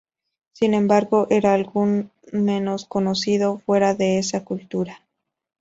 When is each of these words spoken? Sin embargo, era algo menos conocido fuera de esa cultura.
Sin 0.53 0.73
embargo, 0.73 1.27
era 1.29 1.53
algo 1.53 1.85
menos 2.31 2.85
conocido 2.85 3.59
fuera 3.59 3.93
de 3.93 4.17
esa 4.17 4.43
cultura. 4.43 5.03